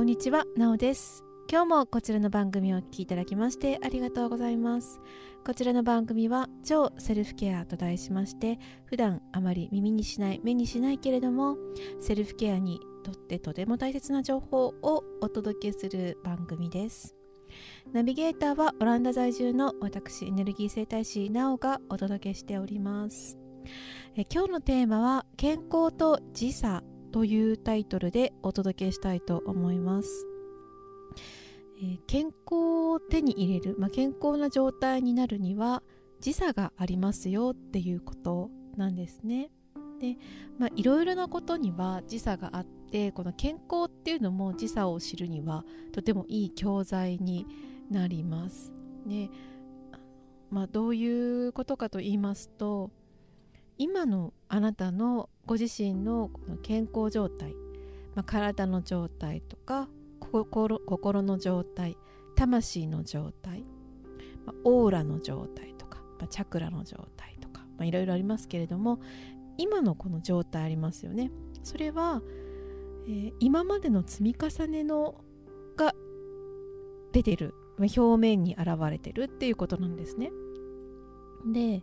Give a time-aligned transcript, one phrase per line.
[0.00, 1.26] こんにちは、なおです。
[1.46, 4.98] 今日もこちらの番組をお聞きいただきましてありがとうございます。
[5.44, 11.58] こちらの番組は超セルフケアと題しまして、普段あまり耳にしない、目にしないけれども、
[12.00, 17.14] セルフケアにとってとても大切な情報をお届けする番組です。
[17.92, 23.36] ナビゲーターはオランダ在住の私エネルギー生態師なおがお届けしております。
[24.16, 26.82] え今日のテーマは健康と時差
[27.12, 30.26] というタイトルでお届けしたいと思います。
[31.78, 35.82] えー健康を手に入れる、まあ、健康な状態になるには
[36.20, 39.50] 時差がありますよっていうことなんですね。
[40.00, 40.16] で、
[40.76, 47.46] いろいろなことには時差があってこの健康っていうのも時差を知るにはとてもいい教材に
[47.90, 48.72] なります。
[49.06, 49.30] で、
[50.50, 52.90] まあ、どういうことかと言いますと
[53.80, 57.54] 今のあなたのご自身のこの健康状態、
[58.14, 59.88] まあ、体の状態とか
[60.20, 61.96] 心心の状態
[62.36, 63.64] 魂の状態、
[64.44, 69.00] まあ、オーラの状態とか、まあ、チャクラの状態とか、いろいろありますけれども
[69.56, 71.30] 今のこの状態ありますよね。
[71.62, 72.22] それは、
[73.06, 75.24] えー今までの積み重ねの
[75.78, 75.94] が
[77.12, 80.30] 出てる表面に現れてるっていうことなんですね。
[81.50, 81.82] で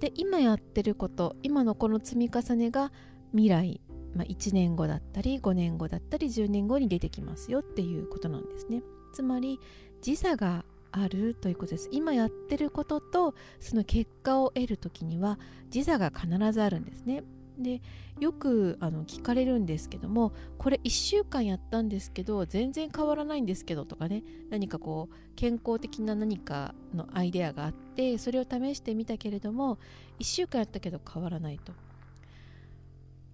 [0.00, 2.92] で今やってること今のこの積み重ねが
[3.32, 3.80] 未来、
[4.14, 8.82] まあ、1年後だったり5年後だったり10年後に出てきますよっていうことなんですね。
[9.12, 9.58] つまり
[10.02, 11.88] 時差があるということです。
[11.92, 15.38] 今やってることとその結果を得る時には
[15.70, 17.22] 時差が必ずあるんですね。
[17.58, 17.80] で
[18.20, 29.78] よくあの聞かれるんですけどもこれ1週間やったんですけど全然変わらないんですけどとかね何かこう健康的な何かのアイデアがあってそれを試してみたけれども
[30.18, 31.72] 1週間やったけど変わらないと。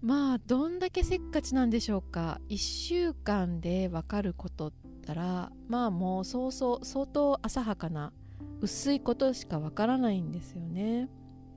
[0.01, 2.41] まあどんだけせっかちなんでしょうか。
[2.49, 8.13] 1週間で分かることったらまあもうそうそう相当浅はかな
[8.61, 11.09] 薄いことしか分からないんですよね。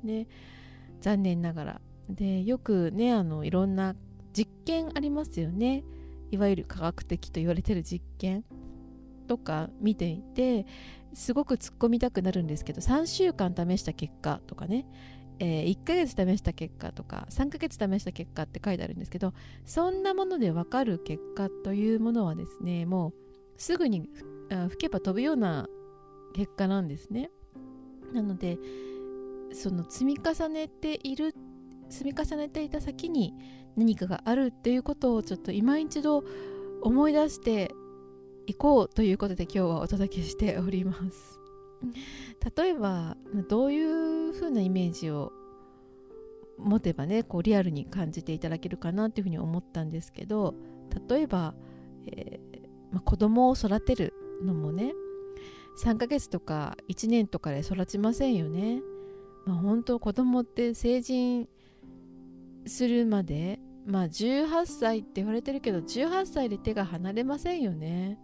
[0.04, 0.28] で
[1.02, 1.82] 残念ながら。
[2.10, 3.96] でよくねあのいろんな
[4.34, 5.84] 実験ありますよね。
[6.32, 8.44] いわゆる科学的と言われてる実験
[9.28, 10.66] とか見ていて
[11.14, 14.86] すごく突っ込みたくなるんですけど3週間試した結果とかね、
[15.40, 19.34] えー1ヶ月試した結果とか3ヶ月試した結果って書いてあるんですけど
[19.66, 23.14] そんなもので分かる結果というものはですねもう
[23.58, 24.10] すぐに
[24.70, 25.68] 吹けば飛ぶような
[26.36, 27.32] 結果なんですね。
[28.14, 28.58] なので
[29.54, 31.34] その積み重ねている
[31.90, 33.34] 積み重ねていた先に
[33.76, 36.24] 何かがあるっていうことをちょっと今一度
[36.82, 37.72] 思い出して
[38.48, 41.40] いこうということで今日はお届けしております
[42.56, 43.18] 例えば
[43.50, 45.32] どういうふうなイメージを
[46.58, 50.56] 持てばねこうリアルに感じていただけるかなっていうふうに思ったんですけど
[51.10, 51.54] 例えば、
[52.08, 54.14] えーまあ、子供を育てる
[54.44, 54.94] のもね
[55.78, 58.82] 3ヶ月とか1年とかで育ちませんよね。
[59.46, 61.48] まあ、本当子供って成人
[62.66, 68.20] するまでまあ18歳って言われてるけど18歳で手が離れませんよね。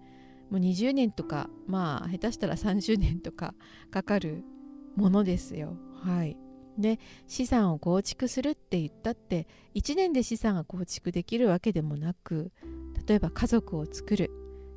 [0.50, 3.54] もう20年とかまあ下手したら30年とか
[3.90, 4.44] かかる
[4.96, 5.78] ものですよ。
[6.04, 6.38] はい。
[6.78, 12.52] で資産を構築するって言ったって1年で資産が構築できるわけでもなく
[13.08, 14.32] 例えば家族を作る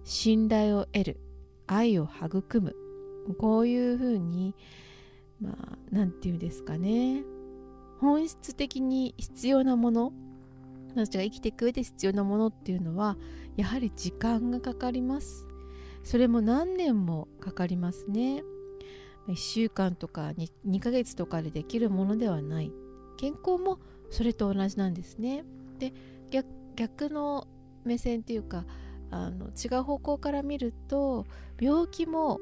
[0.04, 1.20] 信頼を得る
[1.66, 2.76] 愛を育む
[3.38, 4.54] こういうふうに
[5.40, 7.22] まあ何て言うんですかね
[8.04, 10.12] 本質的に必要なもの
[10.90, 13.16] 私たちが生きていく上で必要なものっていうのは
[13.56, 15.48] やはり時間がかかります。
[16.04, 18.44] それも何年もかかりますね。
[19.28, 22.70] 1週間とか 2, 2ヶ月とかでできるものではない。
[23.16, 25.44] 健康もそれと同じなんですね。
[25.78, 25.92] で
[26.76, 27.46] 逆の
[27.84, 28.64] 目線っていうか
[29.10, 31.26] あの違う方向から見ると
[31.60, 32.40] 病気も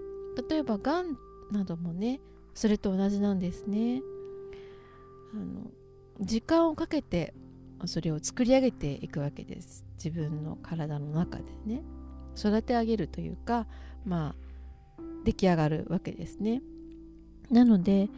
[0.48, 1.16] 例えばがん
[1.50, 2.20] などもね
[2.54, 4.02] それと同じなんですね。
[5.34, 5.70] あの
[6.20, 7.34] 時間をかけて
[7.86, 9.84] それを作り上げていくわけです。
[9.96, 11.82] 自分の体の中でね。
[12.36, 13.66] 育て上げるというか
[14.06, 14.34] ま
[14.98, 16.62] あ出来上がるわけですね。
[17.50, 18.08] なので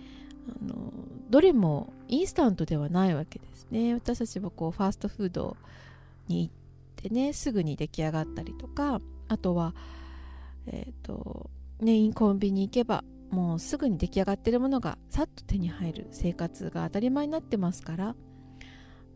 [0.49, 0.93] あの
[1.31, 3.94] どれもインスタントではないわけですね。
[3.94, 5.56] 私たちはこうファーストフード
[6.28, 6.52] に行っ
[6.96, 9.75] てねすぐに出来上がったりとかあとは
[10.67, 11.50] えっ、と
[11.81, 18.16] ねコンビニ行けばもうすぐに出来上がってるものがさっと手に入る生活が当たり前になってますから、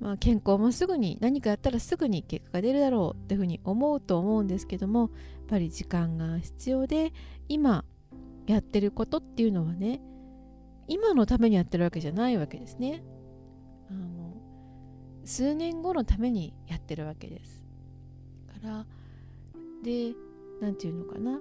[0.00, 5.10] まあ、健康もすぐに何かやったらすぐに結果が出るだろうっていうふうに思うと思うんですけどもやっ
[5.48, 7.12] ぱり時間が必要で
[7.48, 7.84] 今
[8.48, 10.00] やってることっていうのはね
[10.88, 13.04] 今のためにやってるわけじゃないわけですね。
[13.90, 14.34] あの
[15.24, 17.62] 数年後のためにやってるわけです。
[18.60, 18.86] から
[19.82, 20.14] で
[20.60, 21.40] 何て言うのかな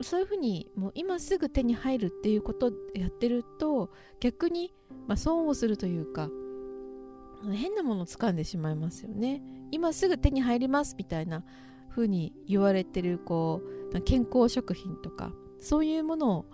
[0.00, 3.90] そういうふうにもう今すぐ手に入るっていうことをやってると
[4.20, 4.72] 逆に、
[5.06, 6.30] まあ、損をするというか
[7.52, 11.44] 変なものを掴んでしまいますよね今すぐ手に入りますみたいな
[11.90, 13.60] 風に言われてるこ
[13.92, 16.46] う健康食品とかそういうものを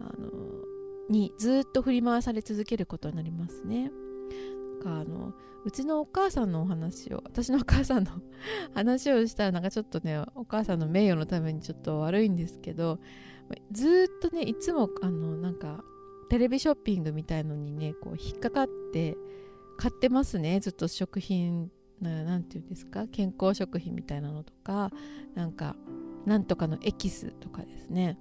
[0.00, 0.30] あの
[1.10, 3.90] にずっと振り回され続けることになりますね。
[4.80, 5.32] かあの
[5.64, 8.10] うちのお母さんのお話を私のお母さんの
[8.74, 12.98] 話をしたらなんかちょっとねお母さんの名誉のためにちょっと悪いんですけど
[13.70, 15.84] ずっとねいつもあのなんか
[16.30, 19.16] テレビショッピングみたいのにねこう引っかかって
[19.76, 20.60] 買ってますね。
[20.60, 23.06] ずっと食品何て言うんですか？
[23.08, 24.90] 健康食品みたいなのとか
[25.34, 25.76] なんか
[26.26, 28.18] なんとかのエキスとかですね。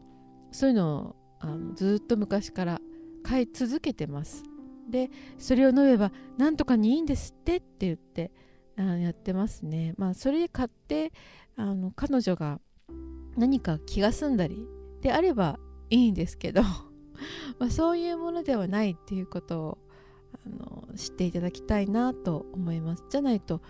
[0.51, 2.81] そういうのをあのずっと昔から
[3.23, 4.44] 買い続けてます。
[4.89, 8.31] でそれを飲めばなんとかにいいんですってって言って
[8.77, 11.12] あやってますねまあそれ買って
[11.56, 12.59] あの彼女が
[13.38, 14.65] 何か気が済んだり
[15.01, 15.59] であれば
[15.89, 16.62] いいんですけど
[17.59, 19.77] まそういうものではないっていうことを
[20.45, 23.62] あの知っていただきたいなと思いますじゃないと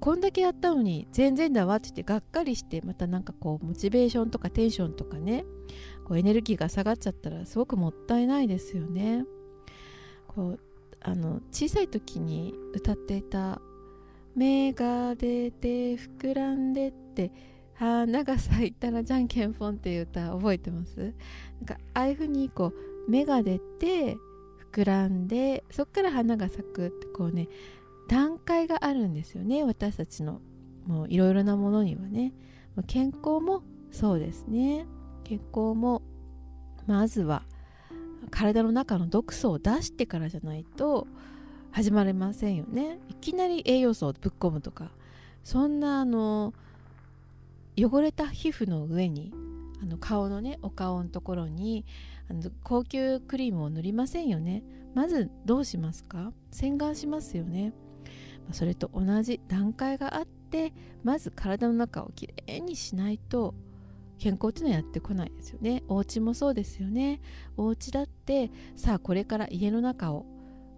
[0.00, 5.44] こんだけやったのに全然だわって言ってがっかりしてまたなんかこうモチベーションとかテンションとかね
[6.04, 9.24] こうエネルギーが下がっちゃったらすごくもったいないですよね。
[10.36, 10.60] こう
[11.00, 13.60] あの小さい時に歌っていた
[14.36, 17.32] 「芽が出て膨らんで」って
[17.74, 20.98] 「花が咲いたらじゃんけんぽん」っていう歌覚えてます？
[21.00, 21.12] なん
[21.64, 22.72] かああいう風にこ
[23.06, 24.16] う芽が出て
[24.72, 27.48] 膨らんでそっから花が咲くってこうね
[28.08, 30.40] 段階があるんですよね私たちの
[30.86, 32.32] もういろいろなものにはね。
[32.86, 34.86] 健康もそうですね。
[35.24, 36.02] 健康も
[36.86, 37.42] まずは
[38.30, 41.06] 体の中の毒素を出してからじゃないと
[41.70, 42.98] 始まりませんよね。
[43.08, 44.90] いきなり栄養素をぶっ込むとか。
[45.44, 46.54] そんなあの
[47.76, 49.32] 汚れた皮膚の上に
[49.82, 51.84] あの顔のねお顔のところに
[52.28, 54.62] あの高級クリームを塗りませんよね。
[54.94, 56.32] まずどうしますか？
[56.50, 57.72] 洗顔しますよね。
[58.52, 60.72] それと同じ段階があって
[61.04, 63.54] まず体の中をきれいにしないと
[64.18, 65.82] 健康っていうのはやってこないですよね。
[65.88, 67.20] お家もそうですよね。
[67.56, 70.26] お家だってさあこれから家の中を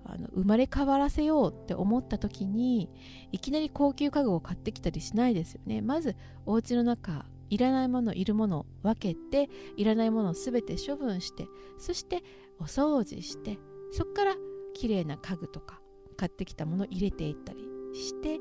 [0.04, 2.88] あの生まれ変わらせようって思った時に
[3.30, 5.82] いきなり高級家具を買ってきたりしないですよね。
[5.82, 11.46] まずお家の中いらないものいるものを分けていらないものを全て処分して
[11.78, 12.22] そして
[12.58, 13.58] お掃除して
[13.92, 14.36] そこから
[14.74, 15.80] 綺麗な家具とか
[16.16, 17.60] 買ってきたものを入れていったり
[17.94, 18.40] して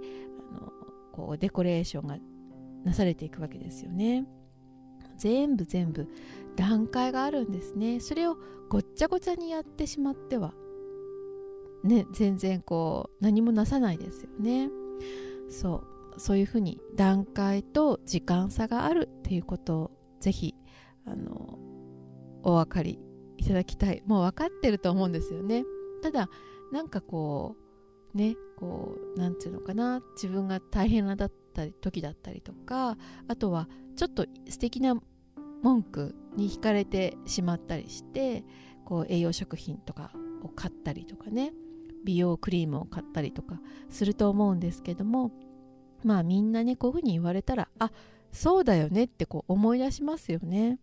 [0.52, 0.72] あの
[1.14, 2.18] こうデコレーションが
[2.84, 4.26] なされていくわけですよね。
[5.18, 6.08] 全部全部
[6.56, 8.00] 段階があるんですね。
[8.00, 8.38] それを
[8.70, 10.54] ごっちゃごちゃにやってしまっては
[11.84, 14.70] ね全然こう何もなさないですよね。
[15.50, 15.84] そ
[16.16, 16.20] う。
[16.20, 20.56] そういうふうに段階と時間差があるっていうことをぜひ
[21.06, 21.60] あの
[22.42, 23.00] お分かり
[23.38, 24.02] いただきたい。
[24.08, 25.64] もう分かってると思うんですよね。
[26.02, 26.30] ただ
[26.72, 27.56] なんかこ
[28.16, 30.02] うねこう何て言うのかな。
[30.16, 31.30] 自分が大変なだ
[31.64, 34.96] った時だったりとかあとはちょっと素敵な
[35.64, 38.44] 文句に惹かれてしまったりして
[38.86, 40.12] こう栄養食品とか
[40.44, 41.52] を買ったりとかね
[42.06, 43.60] 美容クリームを買ったりとか
[43.90, 45.32] すると思うんですけども
[46.04, 47.92] まあみんなねこういうふうに言われたらあ
[48.32, 50.80] そうだよねってこう思い出しますよね。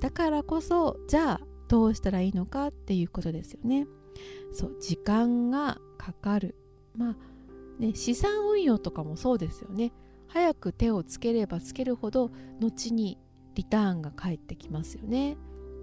[0.00, 3.86] だからこそじゃあどうしたらいいのかっていうことですよね。
[4.52, 4.76] そう。
[4.80, 6.56] 時間がかかる。
[6.96, 7.16] まあ
[7.80, 9.92] ね資産運用とかもそうですよね。
[10.28, 13.18] 早く手をつければつけるほど後に
[13.56, 15.36] リターンが返ってきますよね。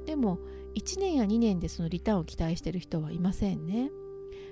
[0.06, 0.40] でも
[0.76, 3.92] 1年や2年でそのリターンを期待してる人はいませんね。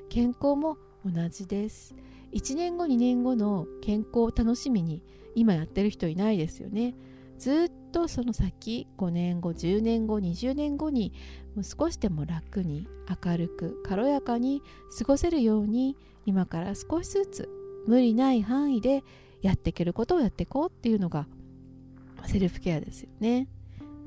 [0.10, 1.96] 健康も同じです。
[2.34, 5.02] 1年後2年後の健康を楽しみに
[5.36, 6.96] 今やってる人いないですよね。
[7.38, 11.14] ずっとその先5年後10年後20年後に
[11.56, 12.88] もう少しでも楽に
[13.24, 14.62] 明るく軽やかに
[14.98, 17.50] 過ごせるように今から少しずつ
[17.88, 19.04] 無理ない範囲で
[19.42, 21.28] やっていけることをやっていこうっていうのが
[22.26, 23.48] セルフケアですよね。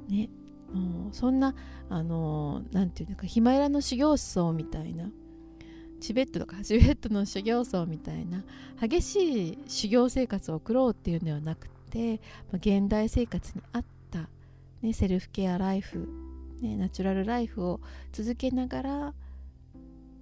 [0.08, 0.28] ね
[0.72, 1.54] もうそんな
[1.88, 5.10] あの何て言うのかヒマラの修行僧みたいな
[6.00, 8.44] チベットとかチベットの修行僧みたいな
[8.80, 11.77] 激しい修行生活を送ろうっていうのではなくて、
[12.50, 14.28] まあ、現代生活に合った、
[14.82, 16.08] ね、セルフケアライフ、
[16.60, 17.80] ね、ナチュラルライフを
[18.12, 19.14] 続けながら、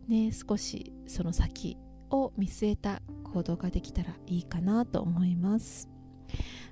[0.08, 1.76] ね、少しその先
[2.10, 5.88] を見据えた行動ができたらいいかなと思います。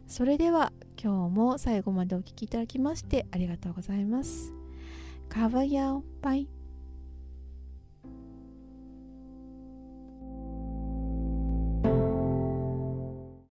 [0.06, 0.72] それでは
[1.02, 4.52] 今日も最後までお聴きいただきましてありがとうございます。
[5.28, 6.48] カバヤオバイ